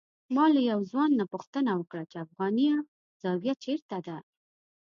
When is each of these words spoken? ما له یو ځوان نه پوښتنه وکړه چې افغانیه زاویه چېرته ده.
ما 0.35 0.45
له 0.55 0.61
یو 0.71 0.79
ځوان 0.89 1.11
نه 1.19 1.25
پوښتنه 1.33 1.71
وکړه 1.75 2.03
چې 2.11 2.17
افغانیه 2.25 2.75
زاویه 3.21 3.55
چېرته 3.63 3.97
ده. 4.07 4.17